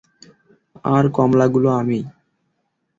[0.85, 1.99] আর কমলাগুলো আমি।